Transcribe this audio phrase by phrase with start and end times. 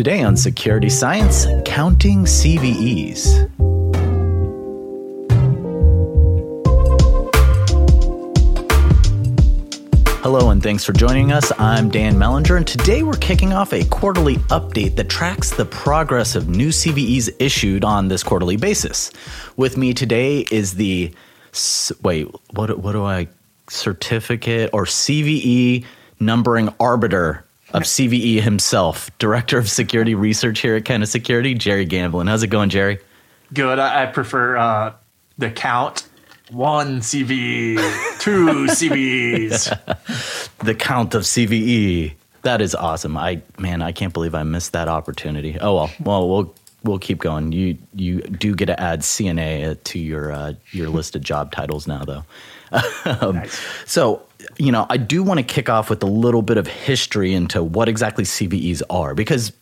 [0.00, 3.46] Today on Security Science, counting CVEs.
[10.22, 11.52] Hello, and thanks for joining us.
[11.58, 16.34] I'm Dan Mellinger, and today we're kicking off a quarterly update that tracks the progress
[16.34, 19.10] of new CVEs issued on this quarterly basis.
[19.58, 21.12] With me today is the
[22.00, 23.28] wait, what what do I
[23.68, 25.84] certificate or CVE
[26.18, 32.26] numbering arbiter of CVE himself, director of security research here at Kenna Security, Jerry Gamblin.
[32.26, 32.98] How's it going, Jerry?
[33.52, 33.78] Good.
[33.78, 34.94] I, I prefer uh,
[35.38, 36.06] the count
[36.50, 37.76] one CVE,
[38.20, 40.58] two CVEs.
[40.58, 42.14] the count of CVE.
[42.42, 43.16] That is awesome.
[43.16, 45.58] I man, I can't believe I missed that opportunity.
[45.60, 47.52] Oh well, well we'll we'll keep going.
[47.52, 51.86] You you do get to add CNA to your uh, your list of job titles
[51.86, 52.24] now, though.
[53.20, 53.60] um, nice.
[53.86, 54.22] So
[54.58, 57.62] you know, I do want to kick off with a little bit of history into
[57.62, 59.52] what exactly CVEs are because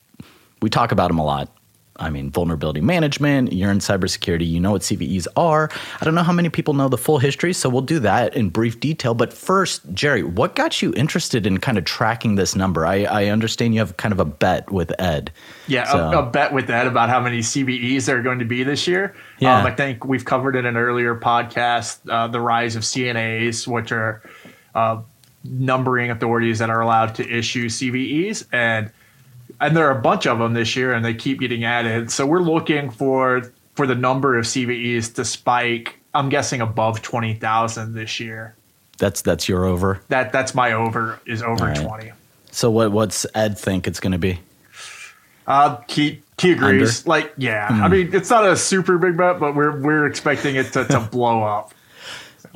[0.61, 1.51] we talk about them a lot
[1.99, 5.69] I mean, vulnerability management, you're in cybersecurity, you know what CVEs are.
[6.01, 8.51] I don't know how many people know the full history, so we'll do that in
[8.51, 9.15] brief detail.
[9.15, 12.87] But first, Jerry, what got you interested in kind of tracking this number?
[12.87, 15.33] I, I understand you have kind of a bet with Ed.
[15.67, 16.11] Yeah, so.
[16.11, 18.87] a, a, bet with Ed about how many CVEs there are going to be this
[18.87, 19.17] year.
[19.41, 19.59] Yeah.
[19.59, 23.91] Um, I think we've covered in an earlier podcast uh, the rise of CNAs, which
[23.91, 24.23] are
[24.75, 25.03] uh,
[25.45, 28.47] numbering authorities that are allowed to issue CVEs.
[28.53, 28.91] And
[29.61, 32.11] and there are a bunch of them this year, and they keep getting added.
[32.11, 35.99] So we're looking for for the number of CVEs to spike.
[36.15, 38.55] I'm guessing above twenty thousand this year.
[38.99, 40.01] That's that's your over.
[40.09, 41.77] That that's my over is over right.
[41.77, 42.13] twenty.
[42.51, 44.41] So what what's Ed think it's going to be?
[45.47, 47.01] Uh, he he agrees.
[47.01, 47.09] Under?
[47.09, 47.81] Like yeah, mm.
[47.81, 51.01] I mean it's not a super big bet, but we're we're expecting it to to
[51.11, 51.73] blow up.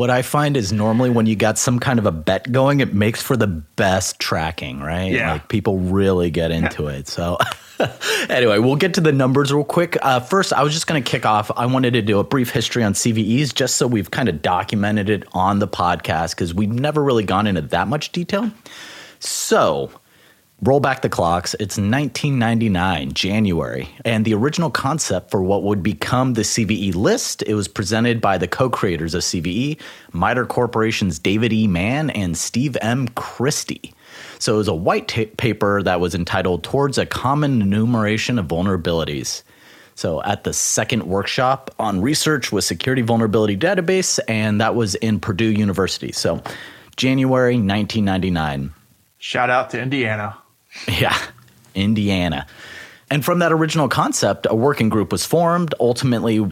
[0.02, 2.92] What I find is normally when you got some kind of a bet going, it
[2.92, 5.12] makes for the best tracking, right?
[5.12, 5.34] Yeah.
[5.34, 7.06] Like people really get into it.
[7.06, 7.38] So,
[8.28, 9.96] anyway, we'll get to the numbers real quick.
[10.02, 11.52] Uh, first, I was just going to kick off.
[11.56, 15.08] I wanted to do a brief history on CVEs just so we've kind of documented
[15.08, 18.50] it on the podcast because we've never really gone into that much detail.
[19.20, 19.92] So,
[20.64, 26.34] Roll back the clocks, it's 1999, January, and the original concept for what would become
[26.34, 29.80] the CVE list, it was presented by the co-creators of CVE,
[30.12, 31.66] MITRE Corporation's David E.
[31.66, 33.08] Mann and Steve M.
[33.08, 33.92] Christey.
[34.38, 38.46] So it was a white t- paper that was entitled Towards a Common Enumeration of
[38.46, 39.42] Vulnerabilities.
[39.96, 45.18] So at the second workshop on research with Security Vulnerability Database, and that was in
[45.18, 46.12] Purdue University.
[46.12, 46.40] So
[46.96, 48.72] January 1999.
[49.18, 50.38] Shout out to Indiana.
[50.88, 51.16] Yeah,
[51.74, 52.46] Indiana.
[53.10, 55.74] And from that original concept, a working group was formed.
[55.78, 56.44] Ultimately,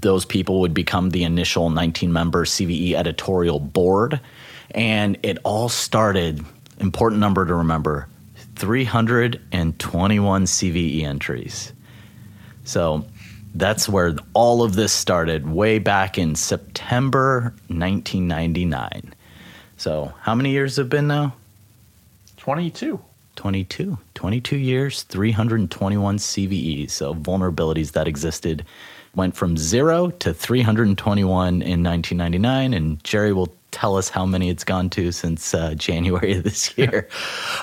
[0.00, 4.18] those people would become the initial 19 member CVE editorial board.
[4.70, 6.42] And it all started,
[6.80, 8.08] important number to remember
[8.56, 11.72] 321 CVE entries.
[12.64, 13.04] So
[13.54, 19.14] that's where all of this started, way back in September 1999.
[19.76, 21.34] So, how many years have been now?
[22.38, 23.00] 22.
[23.36, 23.98] 22.
[24.14, 26.90] 22 years, 321 CVEs.
[26.90, 28.64] So vulnerabilities that existed
[29.14, 32.74] went from zero to 321 in 1999.
[32.74, 36.76] And Jerry will tell us how many it's gone to since uh, January of this
[36.78, 37.06] year.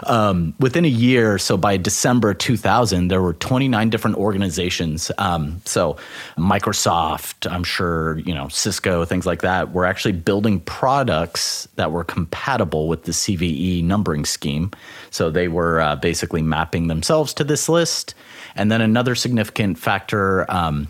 [0.06, 5.12] um, within a year, so by December 2000, there were 29 different organizations.
[5.18, 5.98] Um, so
[6.38, 12.04] Microsoft, I'm sure, you know, Cisco, things like that, were actually building products that were
[12.04, 14.70] compatible with the CVE numbering scheme.
[15.10, 18.14] So they were uh, basically mapping themselves to this list.
[18.56, 20.90] And then another significant factor um,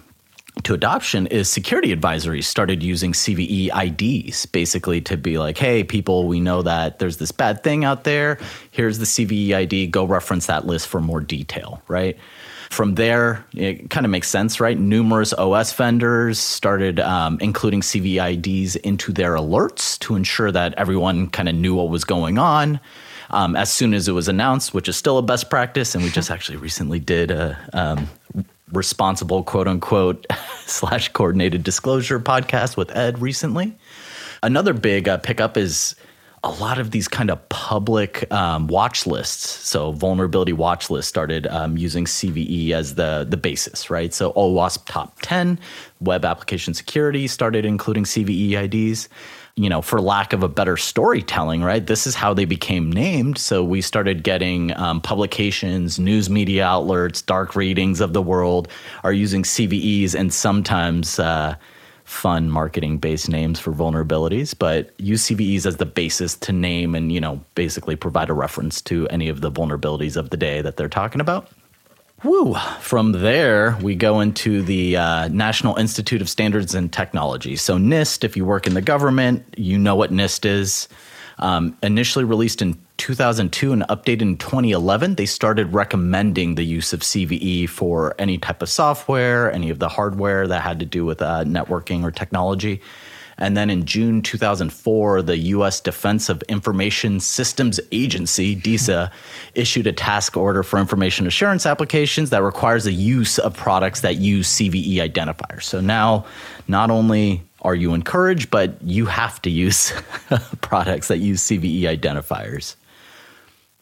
[0.62, 6.28] to adoption is security advisories started using CVE IDs basically to be like, hey, people,
[6.28, 8.38] we know that there's this bad thing out there.
[8.70, 9.88] Here's the CVE ID.
[9.88, 12.18] Go reference that list for more detail, right?
[12.70, 14.78] From there, it kind of makes sense, right?
[14.78, 21.30] Numerous OS vendors started um, including CVE IDs into their alerts to ensure that everyone
[21.30, 22.80] kind of knew what was going on.
[23.30, 25.96] Um, as soon as it was announced, which is still a best practice.
[25.96, 28.08] And we just actually recently did a um,
[28.74, 30.26] responsible quote unquote
[30.66, 33.76] slash coordinated disclosure podcast with Ed recently.
[34.42, 35.96] Another big uh, pickup is
[36.46, 39.48] a lot of these kind of public um, watch lists.
[39.66, 44.14] So vulnerability watch lists started um, using CVE as the the basis, right?
[44.14, 45.58] So OWASP top 10,
[46.02, 49.08] web application security started including CVE IDs
[49.56, 51.86] you know, for lack of a better storytelling, right?
[51.86, 53.38] This is how they became named.
[53.38, 58.68] So we started getting um, publications, news media outlets, dark readings of the world
[59.04, 61.56] are using CVEs and sometimes uh,
[62.04, 67.12] fun marketing based names for vulnerabilities, but use CVEs as the basis to name and,
[67.12, 70.78] you know, basically provide a reference to any of the vulnerabilities of the day that
[70.78, 71.48] they're talking about.
[72.24, 72.56] Woo.
[72.80, 77.58] From there, we go into the uh, National Institute of Standards and Technology.
[77.58, 80.88] So, NIST, if you work in the government, you know what NIST is.
[81.40, 87.02] Um, initially released in 2002 and updated in 2011, they started recommending the use of
[87.02, 91.22] CVE for any type of software, any of the hardware that had to do with
[91.22, 92.82] uh, networking or technology.
[93.38, 95.80] And then in June 2004, the U.S.
[95.80, 99.12] Defense of Information Systems Agency, DISA,
[99.56, 104.18] issued a task order for information assurance applications that requires the use of products that
[104.18, 105.64] use CVE identifiers.
[105.64, 106.26] So now,
[106.68, 109.94] not only are you encouraged, but you have to use
[110.62, 112.76] products that use CVE identifiers.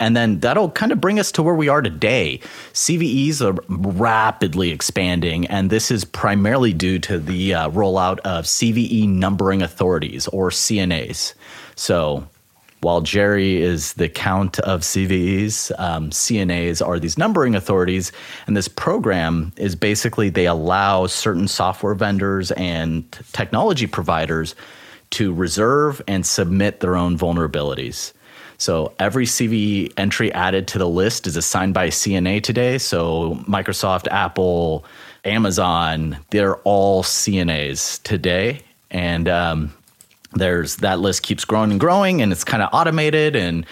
[0.02, 2.40] And then that'll kind of bring us to where we are today.
[2.74, 9.08] CVEs are rapidly expanding, and this is primarily due to the uh, rollout of CVE
[9.08, 11.36] numbering authorities or CNAs.
[11.76, 12.28] So
[12.82, 18.12] while Jerry is the count of CVEs, um, CNAs are these numbering authorities.
[18.48, 24.56] And this program is basically they allow certain software vendors and technology providers
[25.12, 28.14] to reserve and submit their own vulnerabilities.
[28.62, 32.78] So every CVE entry added to the list is assigned by CNA today.
[32.78, 34.86] So Microsoft, Apple,
[35.26, 38.62] Amazon, they're all CNAs today.
[38.92, 39.74] And um,
[40.34, 43.66] there's that list keeps growing and growing, and it's kind of automated, and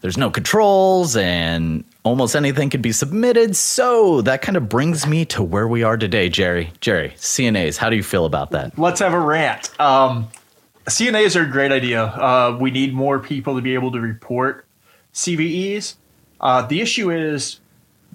[0.00, 3.54] there's no controls, and almost anything could be submitted.
[3.54, 6.72] So that kind of brings me to where we are today, Jerry.
[6.80, 8.76] Jerry, CNAs, how do you feel about that?
[8.76, 9.78] Let's have a rant.
[9.80, 10.26] Um,
[10.86, 12.04] CNAs are a great idea.
[12.04, 14.66] Uh, we need more people to be able to report
[15.14, 15.94] CVEs.
[16.40, 17.60] Uh, the issue is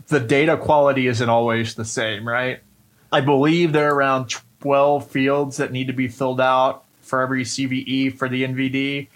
[0.08, 2.60] the data quality isn't always the same, right?
[3.12, 7.46] I believe there are around 12 fields that need to be filled out for every
[7.46, 9.08] CVE for the NVD.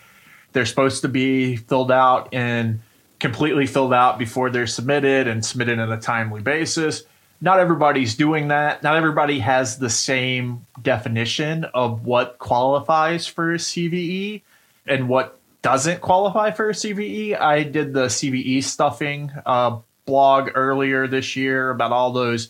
[0.53, 2.79] They're supposed to be filled out and
[3.19, 7.03] completely filled out before they're submitted and submitted on a timely basis
[7.41, 8.83] not everybody's doing that.
[8.83, 14.43] Not everybody has the same definition of what qualifies for a CVE
[14.85, 17.39] and what doesn't qualify for a CVE.
[17.39, 22.49] I did the CVE stuffing uh, blog earlier this year about all those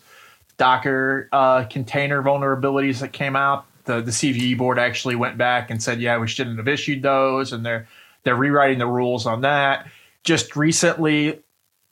[0.58, 3.64] Docker uh, container vulnerabilities that came out.
[3.84, 7.52] The the CVE board actually went back and said, yeah, we shouldn't have issued those,
[7.52, 7.88] and they're
[8.22, 9.88] they're rewriting the rules on that.
[10.22, 11.40] Just recently,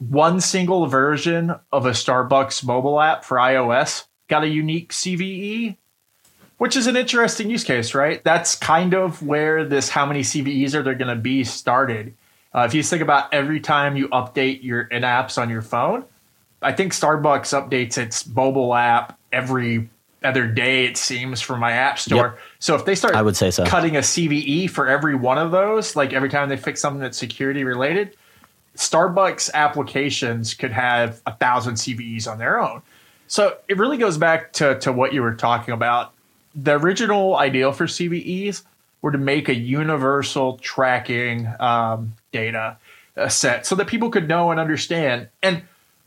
[0.00, 5.76] one single version of a Starbucks mobile app for iOS got a unique CVE,
[6.56, 8.24] which is an interesting use case, right?
[8.24, 12.14] That's kind of where this how many CVEs are there going to be started.
[12.54, 16.04] Uh, if you think about every time you update your in apps on your phone,
[16.62, 19.90] I think Starbucks updates its mobile app every
[20.22, 22.16] other day, it seems, from my app store.
[22.16, 22.38] Yep.
[22.58, 23.64] So if they start I would say so.
[23.64, 27.18] cutting a CVE for every one of those, like every time they fix something that's
[27.18, 28.16] security related,
[28.76, 32.82] Starbucks applications could have a thousand CVEs on their own.
[33.26, 36.12] So it really goes back to, to what you were talking about.
[36.54, 38.62] The original ideal for CVEs
[39.02, 42.76] were to make a universal tracking um, data
[43.28, 45.28] set so that people could know and understand.
[45.42, 45.62] And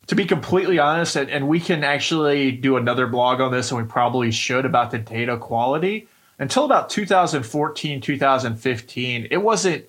[0.07, 3.81] to be completely honest, and, and we can actually do another blog on this, and
[3.81, 6.07] we probably should about the data quality.
[6.39, 9.86] Until about 2014, 2015, it wasn't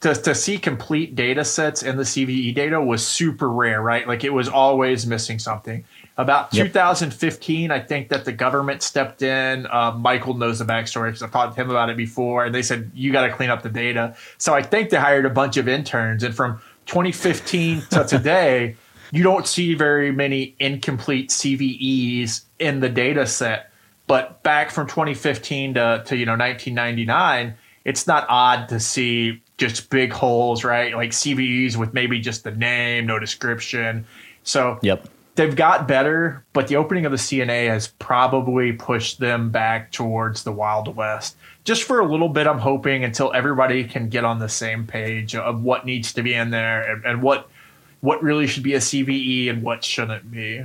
[0.00, 4.06] to, to see complete data sets in the CVE data was super rare, right?
[4.06, 5.84] Like it was always missing something.
[6.16, 6.68] About yep.
[6.68, 9.66] 2015, I think that the government stepped in.
[9.66, 12.62] Uh, Michael knows the backstory because I've talked to him about it before, and they
[12.62, 14.16] said you got to clean up the data.
[14.36, 18.76] So I think they hired a bunch of interns, and from 2015 to today,
[19.10, 23.72] you don't see very many incomplete CVEs in the data set.
[24.06, 29.90] But back from 2015 to, to you know 1999, it's not odd to see just
[29.90, 30.94] big holes, right?
[30.94, 34.06] Like CVEs with maybe just the name, no description.
[34.44, 35.06] So yep.
[35.34, 40.44] they've got better, but the opening of the CNA has probably pushed them back towards
[40.44, 41.36] the Wild West.
[41.64, 45.34] Just for a little bit, I'm hoping until everybody can get on the same page
[45.34, 47.50] of what needs to be in there and, and what
[48.00, 50.64] what really should be a CVE and what shouldn't be.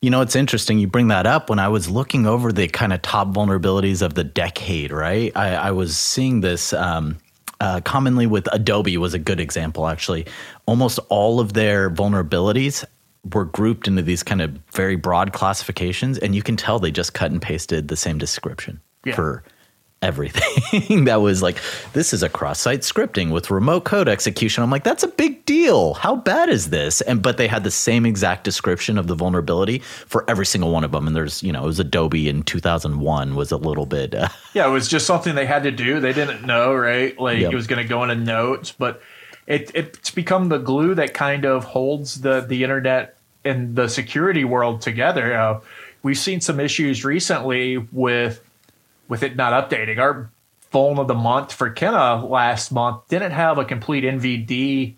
[0.00, 1.50] You know, it's interesting you bring that up.
[1.50, 5.30] When I was looking over the kind of top vulnerabilities of the decade, right?
[5.36, 6.72] I, I was seeing this.
[6.72, 7.18] Um,
[7.60, 10.26] uh, commonly with Adobe was a good example, actually.
[10.66, 12.84] Almost all of their vulnerabilities
[13.32, 17.14] were grouped into these kind of very broad classifications, and you can tell they just
[17.14, 19.14] cut and pasted the same description yeah.
[19.14, 19.44] for
[20.04, 21.04] everything.
[21.04, 21.58] That was like
[21.92, 24.62] this is a cross-site scripting with remote code execution.
[24.62, 25.94] I'm like that's a big deal.
[25.94, 27.00] How bad is this?
[27.00, 30.84] And but they had the same exact description of the vulnerability for every single one
[30.84, 31.06] of them.
[31.06, 34.66] And there's you know it was adobe in 2001 was a little bit uh, yeah
[34.66, 36.00] it was just something they had to do.
[36.00, 37.18] They didn't know right?
[37.18, 37.52] Like yep.
[37.52, 39.00] it was going to go into notes but
[39.46, 44.44] it, it's become the glue that kind of holds the the internet and the security
[44.44, 45.36] world together.
[45.36, 45.60] Uh,
[46.02, 48.40] we've seen some issues recently with
[49.08, 49.98] with it not updating.
[49.98, 50.30] Our
[50.70, 54.94] phone of the month for Kenna last month didn't have a complete NVD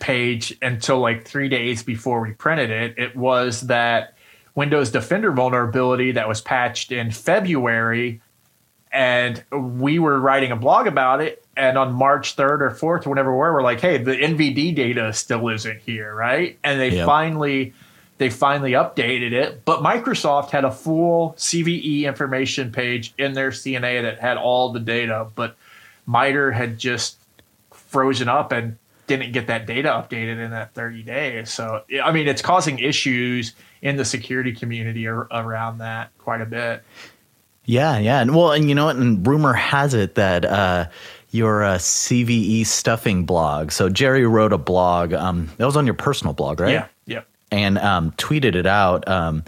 [0.00, 2.98] page until like three days before we printed it.
[2.98, 4.16] It was that
[4.54, 8.20] Windows Defender vulnerability that was patched in February.
[8.90, 11.44] And we were writing a blog about it.
[11.56, 15.12] And on March 3rd or 4th, whenever we were, we're like, hey, the NVD data
[15.12, 16.58] still isn't here, right?
[16.64, 17.06] And they yep.
[17.06, 17.72] finally
[18.18, 19.64] they finally updated it.
[19.64, 24.80] But Microsoft had a full CVE information page in their CNA that had all the
[24.80, 25.56] data, but
[26.06, 27.18] MITRE had just
[27.70, 28.76] frozen up and
[29.06, 31.50] didn't get that data updated in that 30 days.
[31.50, 36.46] So, I mean, it's causing issues in the security community ar- around that quite a
[36.46, 36.82] bit.
[37.64, 38.20] Yeah, yeah.
[38.20, 38.96] And well, and you know what?
[38.96, 40.88] And rumor has it that uh,
[41.30, 43.70] your uh, CVE stuffing blog.
[43.70, 45.12] So Jerry wrote a blog.
[45.12, 46.72] Um, that was on your personal blog, right?
[46.72, 46.86] Yeah, yeah.
[47.52, 49.06] And um, tweeted it out.
[49.06, 49.44] Um,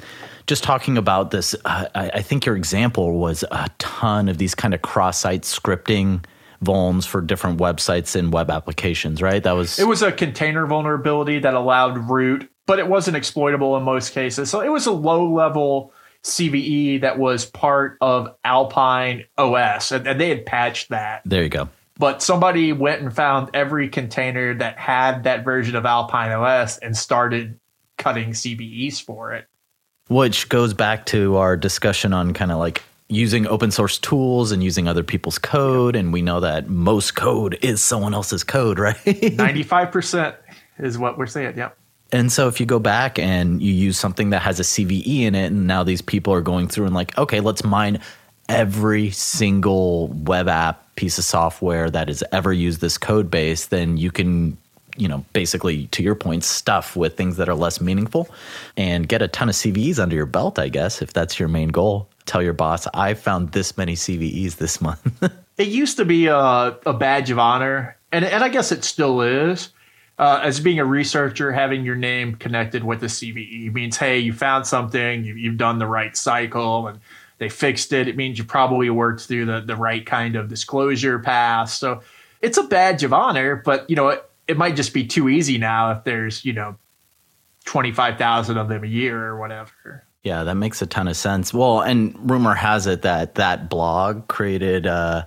[0.46, 4.54] just talking about this, uh, I, I, think your example was a ton of these
[4.54, 6.22] kind of cross-site scripting
[6.62, 9.42] vulns for different websites and web applications, right?
[9.42, 13.82] That was it was a container vulnerability that allowed root, but it wasn't exploitable in
[13.82, 14.50] most cases.
[14.50, 15.92] So it was a low level
[16.24, 21.22] CVE that was part of Alpine OS, and, and they had patched that.
[21.24, 21.68] There you go.
[21.96, 26.96] But somebody went and found every container that had that version of Alpine OS and
[26.96, 27.60] started
[28.04, 29.46] cutting CVEs for it.
[30.08, 34.62] Which goes back to our discussion on kind of like using open source tools and
[34.62, 35.96] using other people's code.
[35.96, 38.96] And we know that most code is someone else's code, right?
[38.96, 40.36] 95%
[40.80, 41.56] is what we're saying.
[41.56, 41.78] Yep.
[42.12, 45.34] And so if you go back and you use something that has a CVE in
[45.34, 48.00] it, and now these people are going through and like, okay, let's mine
[48.50, 53.96] every single web app piece of software that has ever used this code base, then
[53.96, 54.58] you can
[54.96, 58.28] you know, basically to your point, stuff with things that are less meaningful
[58.76, 61.68] and get a ton of CVEs under your belt, I guess, if that's your main
[61.68, 65.22] goal tell your boss, I found this many CVEs this month.
[65.58, 69.20] it used to be a, a, badge of honor, and, and I guess it still
[69.22, 69.70] is.
[70.16, 74.32] Uh, as being a researcher, having your name connected with the CVE means, hey, you
[74.32, 77.00] found something, you, you've done the right cycle, and
[77.38, 78.06] they fixed it.
[78.06, 81.70] It means you probably worked through the, the right kind of disclosure path.
[81.70, 82.02] So
[82.40, 85.92] it's a badge of honor, but you know, it might just be too easy now
[85.92, 86.76] if there's, you know,
[87.64, 90.04] 25,000 of them a year or whatever.
[90.22, 91.52] Yeah, that makes a ton of sense.
[91.52, 95.26] Well, and rumor has it that that blog created uh,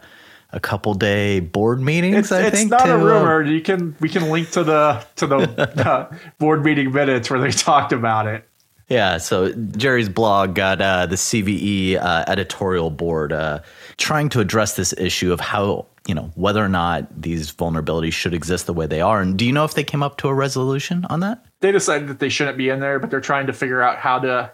[0.52, 2.18] a couple day board meetings.
[2.18, 3.44] It's, I it's think not to, a uh, rumor.
[3.44, 5.38] you can we can link to the to the
[5.88, 8.48] uh, board meeting minutes where they talked about it.
[8.90, 13.60] Yeah, so Jerry's blog got uh, the CVE uh, editorial board uh,
[13.98, 18.34] trying to address this issue of how you know whether or not these vulnerabilities should
[18.34, 19.22] exist the way they are.
[19.22, 21.46] And do you know if they came up to a resolution on that?
[21.60, 24.20] They decided that they shouldn't be in there, but they're trying to figure out how
[24.20, 24.52] to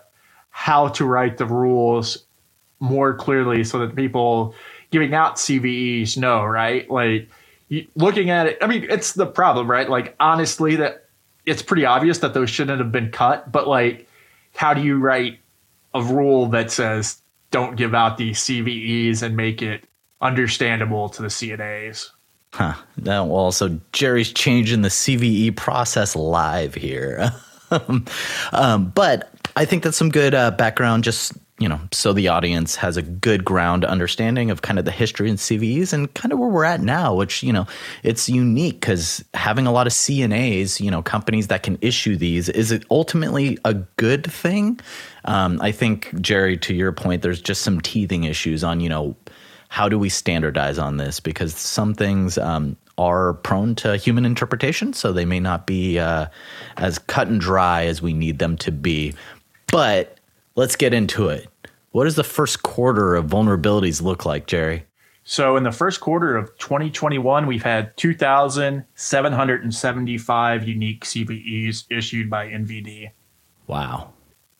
[0.49, 2.25] how to write the rules
[2.79, 4.53] more clearly so that people
[4.91, 6.89] giving out CVEs know, right?
[6.89, 7.29] Like
[7.95, 9.89] looking at it, I mean, it's the problem, right?
[9.89, 11.05] Like honestly, that
[11.45, 14.07] it's pretty obvious that those shouldn't have been cut, but like,
[14.55, 15.39] how do you write
[15.93, 19.83] a rule that says don't give out these CVEs and make it
[20.23, 22.09] understandable to the CNAs?
[22.53, 22.73] Huh.
[22.97, 27.31] Now, well, so Jerry's changing the CVE process live here.
[28.51, 32.75] um, but I think that's some good uh, background, just you know, so the audience
[32.75, 36.39] has a good ground understanding of kind of the history and CVEs and kind of
[36.39, 37.67] where we're at now, which, you know,
[38.01, 42.49] it's unique because having a lot of CNAs, you know, companies that can issue these
[42.49, 44.79] is it ultimately a good thing.
[45.25, 49.15] Um, I think, Jerry, to your point, there's just some teething issues on, you know,
[49.73, 51.19] how do we standardize on this?
[51.19, 56.27] Because some things um, are prone to human interpretation, so they may not be uh,
[56.77, 59.15] as cut and dry as we need them to be.
[59.71, 60.19] But
[60.53, 61.47] let's get into it.
[61.89, 64.85] What does the first quarter of vulnerabilities look like, Jerry?
[65.23, 73.09] So, in the first quarter of 2021, we've had 2,775 unique CVEs issued by NVD.
[73.65, 74.13] Wow.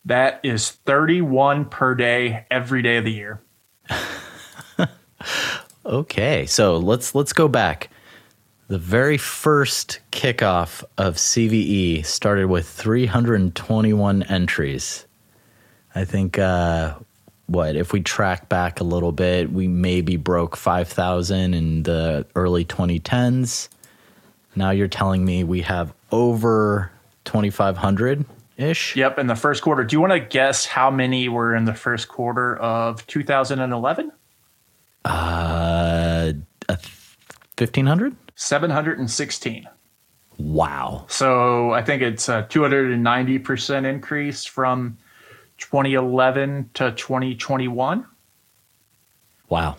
[0.06, 3.40] That is 31 per day, every day of the year.
[5.86, 7.90] okay, so let's let's go back.
[8.68, 15.06] The very first kickoff of CVE started with 321 entries.
[15.94, 16.94] I think, uh,
[17.46, 22.64] what, if we track back a little bit, we maybe broke 5,000 in the early
[22.64, 23.68] 2010s.
[24.56, 26.90] Now you're telling me we have over
[27.24, 28.24] 2,500
[28.56, 28.96] ish?
[28.96, 29.84] Yep, in the first quarter.
[29.84, 34.12] Do you want to guess how many were in the first quarter of 2011?
[35.04, 36.32] Uh,
[36.68, 38.16] 1,500?
[38.36, 39.68] 716.
[40.38, 41.04] Wow.
[41.08, 44.98] So I think it's a 290% increase from
[45.58, 48.06] 2011 to 2021.
[49.48, 49.76] Wow.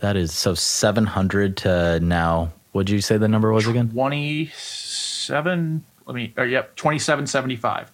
[0.00, 2.52] That is so 700 to now.
[2.72, 3.90] What did you say the number was again?
[3.90, 5.84] 27.
[6.06, 7.92] Let me, or, yep, 2775.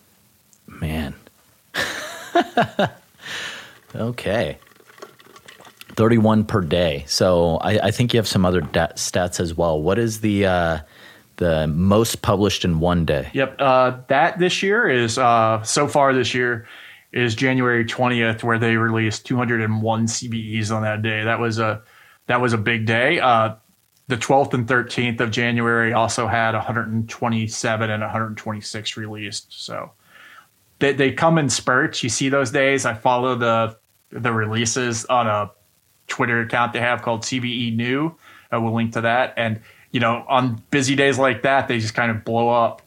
[0.69, 1.15] Man.
[3.95, 4.59] okay.
[5.99, 7.03] 31 per day.
[7.09, 9.83] So I, I, think you have some other stats as well.
[9.83, 10.79] What is the uh,
[11.39, 13.29] the most published in one day?
[13.35, 13.57] Yep.
[13.59, 16.69] Uh, that this year is uh, so far this year
[17.11, 21.25] is January 20th, where they released 201 CVEs on that day.
[21.25, 21.83] That was a
[22.29, 23.19] that was a big day.
[23.19, 23.57] Uh,
[24.07, 29.47] the 12th and 13th of January also had 127 and 126 released.
[29.51, 29.91] So
[30.79, 32.05] they, they come in spurts.
[32.05, 32.87] You see those days.
[32.87, 33.77] I follow the
[34.13, 35.51] the releases on a
[36.09, 38.15] Twitter account they have called CVE New.
[38.51, 39.35] I will link to that.
[39.37, 39.61] And
[39.93, 42.83] you know, on busy days like that, they just kind of blow up.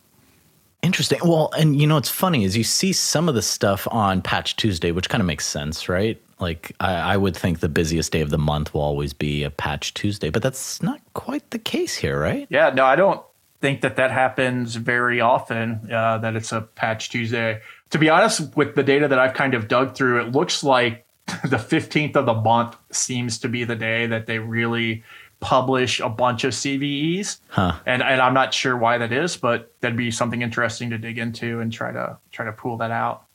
[0.81, 1.19] Interesting.
[1.23, 4.55] Well, and you know what's funny is you see some of the stuff on Patch
[4.55, 6.19] Tuesday, which kind of makes sense, right?
[6.39, 9.51] Like I, I, would think the busiest day of the month will always be a
[9.51, 12.47] Patch Tuesday, but that's not quite the case here, right?
[12.49, 13.21] Yeah, no, I don't
[13.59, 15.87] think that that happens very often.
[15.91, 17.61] Uh, that it's a Patch Tuesday.
[17.91, 21.05] To be honest, with the data that I've kind of dug through, it looks like
[21.27, 25.03] the 15th of the month seems to be the day that they really
[25.41, 27.39] publish a bunch of CVEs.
[27.49, 27.73] Huh.
[27.85, 31.17] And and I'm not sure why that is, but that'd be something interesting to dig
[31.17, 33.25] into and try to try to pull that out.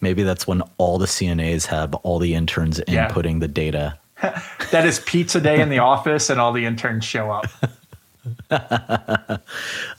[0.00, 3.08] Maybe that's when all the CNAs have all the interns yeah.
[3.08, 3.98] inputting the data.
[4.70, 7.46] that is pizza day in the office and all the interns show up.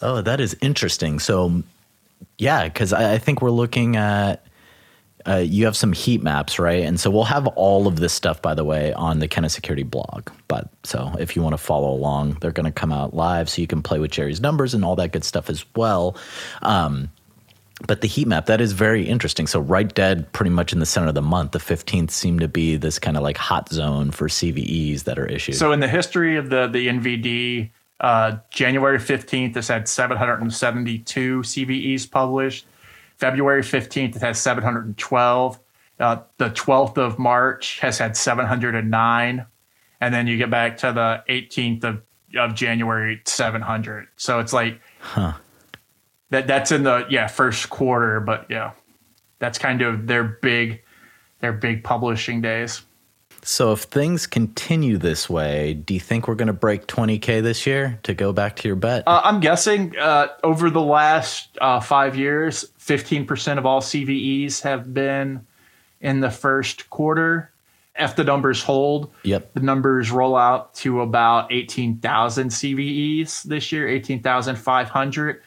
[0.01, 1.19] oh, that is interesting.
[1.19, 1.63] So
[2.37, 4.43] yeah, because I, I think we're looking at
[5.27, 6.83] uh, you have some heat maps, right?
[6.83, 9.83] And so we'll have all of this stuff, by the way, on the Kenna Security
[9.83, 10.29] blog.
[10.47, 13.61] But so if you want to follow along, they're going to come out live, so
[13.61, 16.15] you can play with Jerry's numbers and all that good stuff as well.
[16.61, 17.11] Um,
[17.85, 19.45] but the heat map that is very interesting.
[19.45, 22.47] So right dead, pretty much in the center of the month, the fifteenth seemed to
[22.47, 25.55] be this kind of like hot zone for CVEs that are issued.
[25.55, 30.41] So in the history of the the NVD, uh, January fifteenth has had seven hundred
[30.41, 32.65] and seventy two CVEs published.
[33.17, 35.59] February 15th, it has 712.
[35.99, 39.45] Uh, the 12th of March has had 709.
[39.99, 42.01] And then you get back to the 18th of,
[42.37, 44.07] of January, 700.
[44.15, 45.33] So it's like, huh.
[46.29, 48.19] that that's in the, yeah, first quarter.
[48.19, 48.73] But yeah,
[49.39, 50.83] that's kind of their big,
[51.39, 52.83] their big publishing days.
[53.47, 57.65] So if things continue this way, do you think we're going to break 20k this
[57.65, 57.97] year?
[58.03, 62.17] To go back to your bet, uh, I'm guessing uh, over the last uh, five
[62.17, 65.45] years, 15% of all CVEs have been
[65.99, 67.51] in the first quarter.
[67.99, 69.53] If the numbers hold, yep.
[69.53, 75.41] the numbers roll out to about 18,000 CVEs this year, 18,500.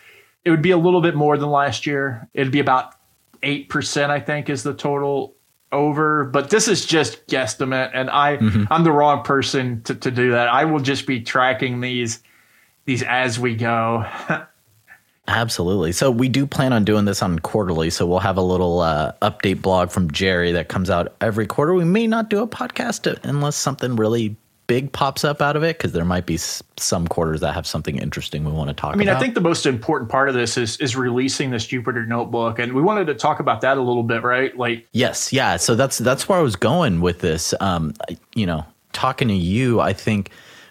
[0.45, 2.29] It would be a little bit more than last year.
[2.35, 2.95] It'd be about
[3.43, 5.37] 8%, I think, is the total
[5.73, 8.65] over, but this is just guesstimate, and I mm-hmm.
[8.71, 10.49] I'm the wrong person to, to do that.
[10.49, 12.21] I will just be tracking these
[12.85, 14.05] these as we go.
[15.29, 15.93] Absolutely.
[15.93, 17.91] So we do plan on doing this on quarterly.
[17.91, 21.73] So we'll have a little uh, update blog from Jerry that comes out every quarter.
[21.75, 24.37] We may not do a podcast unless something really
[24.71, 27.99] big pops up out of it because there might be some quarters that have something
[27.99, 28.95] interesting we want to talk about.
[28.95, 29.17] I mean, about.
[29.17, 32.73] I think the most important part of this is is releasing this Jupyter notebook and
[32.73, 34.57] we wanted to talk about that a little bit, right?
[34.57, 35.57] Like Yes, yeah.
[35.57, 37.53] So that's that's where I was going with this.
[37.59, 37.95] Um,
[38.37, 40.31] you know, talking to you, I think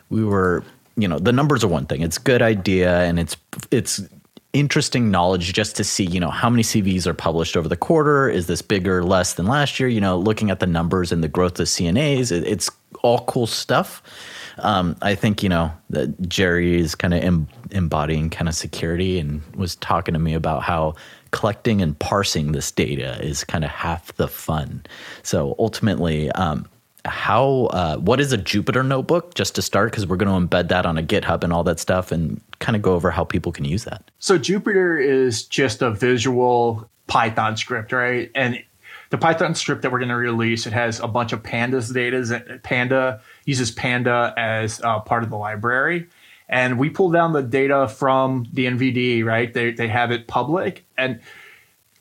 [0.09, 0.63] we were,
[0.95, 2.01] you know, the numbers are one thing.
[2.01, 3.35] It's good idea and it's
[3.69, 4.01] it's
[4.53, 8.29] interesting knowledge just to see, you know, how many CVs are published over the quarter.
[8.29, 9.89] Is this bigger, less than last year?
[9.89, 12.69] You know, looking at the numbers and the growth of CNAs, it, it's
[13.03, 14.01] all cool stuff.
[14.57, 19.19] Um, I think you know that Jerry is kind of em- embodying kind of security
[19.19, 20.95] and was talking to me about how
[21.31, 24.83] collecting and parsing this data is kind of half the fun.
[25.23, 26.67] So ultimately, um,
[27.05, 30.67] how uh, what is a Jupyter notebook just to start because we're going to embed
[30.69, 33.51] that on a GitHub and all that stuff and kind of go over how people
[33.51, 34.03] can use that.
[34.19, 38.29] So Jupyter is just a visual Python script, right?
[38.35, 38.63] And
[39.09, 42.59] the Python script that we're going to release it has a bunch of pandas data.
[42.63, 46.07] Panda uses Panda as uh, part of the library,
[46.47, 49.25] and we pull down the data from the NVD.
[49.25, 49.51] Right?
[49.51, 51.19] They they have it public and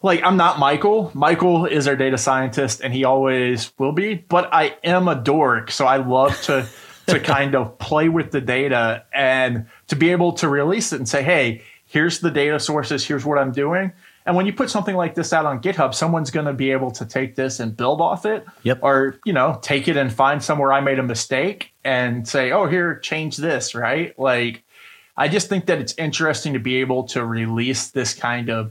[0.02, 1.10] like I'm not Michael.
[1.14, 5.70] Michael is our data scientist and he always will be, but I am a dork,
[5.70, 6.66] so I love to
[7.08, 11.08] to kind of play with the data and to be able to release it and
[11.08, 13.92] say, "Hey, here's the data sources, here's what I'm doing."
[14.24, 16.90] And when you put something like this out on GitHub, someone's going to be able
[16.92, 18.44] to take this and build off it.
[18.62, 18.80] Yep.
[18.82, 22.66] Or, you know, take it and find somewhere I made a mistake and say, "Oh,
[22.66, 24.16] here, change this," right?
[24.18, 24.64] Like
[25.16, 28.70] I just think that it's interesting to be able to release this kind of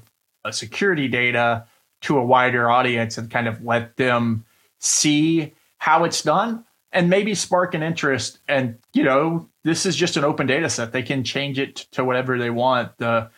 [0.54, 1.66] security data
[2.02, 4.46] to a wider audience and kind of let them
[4.80, 8.40] see how it's done and maybe spark an interest.
[8.48, 10.92] And, you know, this is just an open data set.
[10.92, 12.98] They can change it to whatever they want.
[12.98, 13.30] The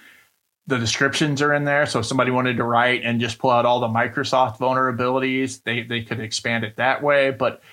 [0.67, 1.87] the descriptions are in there.
[1.87, 5.81] So if somebody wanted to write and just pull out all the Microsoft vulnerabilities, they,
[5.81, 7.31] they could expand it that way.
[7.31, 7.63] But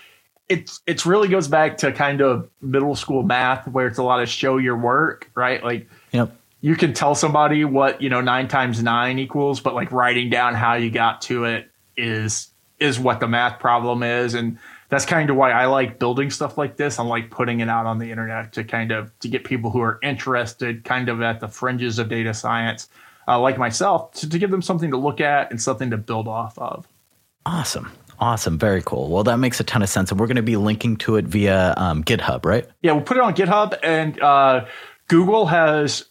[0.49, 4.23] it's it's really goes back to kind of middle school math where it's a lot
[4.23, 5.63] of show your work, right?
[5.63, 6.35] Like yep.
[6.61, 10.55] You can tell somebody what, you know, nine times nine equals, but like writing down
[10.55, 14.35] how you got to it is is what the math problem is.
[14.35, 16.99] And that's kind of why I like building stuff like this.
[16.99, 19.81] I like putting it out on the internet to kind of to get people who
[19.81, 22.89] are interested, kind of at the fringes of data science,
[23.27, 26.29] uh, like myself, to, to give them something to look at and something to build
[26.29, 26.87] off of.
[27.45, 27.91] Awesome.
[28.19, 28.59] Awesome.
[28.59, 29.11] Very cool.
[29.11, 30.11] Well, that makes a ton of sense.
[30.11, 32.67] And we're going to be linking to it via um, GitHub, right?
[32.83, 33.79] Yeah, we'll put it on GitHub.
[33.83, 34.67] And uh,
[35.09, 36.07] Google has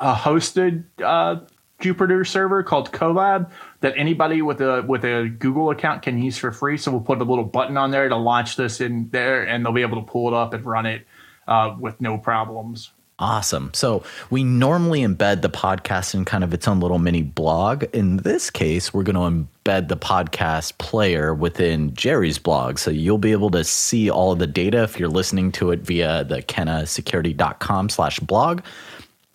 [0.00, 1.40] a hosted uh,
[1.80, 6.52] Jupyter server called Colab that anybody with a with a Google account can use for
[6.52, 6.76] free.
[6.76, 9.72] So we'll put a little button on there to launch this in there, and they'll
[9.72, 11.06] be able to pull it up and run it
[11.46, 12.90] uh, with no problems.
[13.18, 13.70] Awesome.
[13.74, 17.84] So we normally embed the podcast in kind of its own little mini blog.
[17.92, 22.78] In this case, we're going to embed the podcast player within Jerry's blog.
[22.78, 25.80] So you'll be able to see all of the data if you're listening to it
[25.80, 28.62] via the kennasecurity.com slash blog.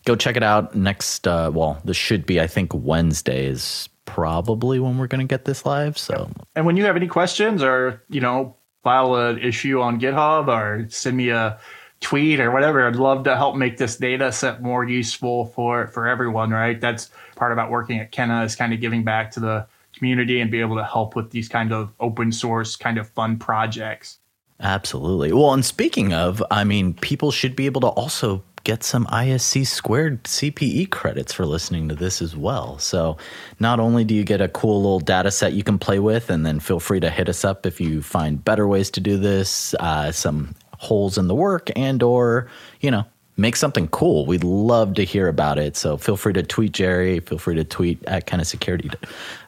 [0.05, 1.27] Go check it out next.
[1.27, 5.45] Uh, well, this should be, I think, Wednesday is probably when we're going to get
[5.45, 5.97] this live.
[5.97, 10.47] So, and when you have any questions or you know file an issue on GitHub
[10.47, 11.59] or send me a
[12.01, 16.07] tweet or whatever, I'd love to help make this data set more useful for for
[16.07, 16.51] everyone.
[16.51, 20.39] Right, that's part about working at Kenna is kind of giving back to the community
[20.39, 24.19] and be able to help with these kind of open source kind of fun projects.
[24.59, 25.33] Absolutely.
[25.33, 29.65] Well, and speaking of, I mean, people should be able to also get some ISC
[29.65, 32.77] squared CPE credits for listening to this as well.
[32.79, 33.15] So
[33.59, 36.45] not only do you get a cool little data set you can play with, and
[36.45, 39.73] then feel free to hit us up if you find better ways to do this,
[39.75, 42.49] uh, some holes in the work, and or
[42.81, 43.05] you know
[43.37, 44.25] make something cool.
[44.25, 45.77] We'd love to hear about it.
[45.77, 47.19] So feel free to tweet Jerry.
[47.19, 48.89] Feel free to tweet at Kenna Security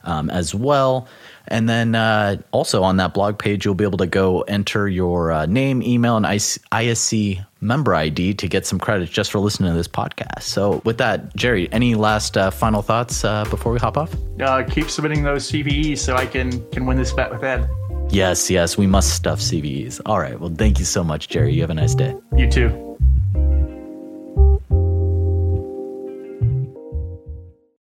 [0.03, 1.07] um, as well.
[1.49, 5.31] And then uh, also on that blog page, you'll be able to go enter your
[5.31, 9.77] uh, name, email, and ISC member ID to get some credits just for listening to
[9.77, 10.43] this podcast.
[10.43, 14.15] So, with that, Jerry, any last uh, final thoughts uh, before we hop off?
[14.39, 17.69] Uh, keep submitting those CVEs so I can can win this bet with Ed.
[18.09, 20.01] Yes, yes, we must stuff CVEs.
[20.05, 20.39] All right.
[20.39, 21.53] Well, thank you so much, Jerry.
[21.53, 22.15] You have a nice day.
[22.35, 22.83] You too.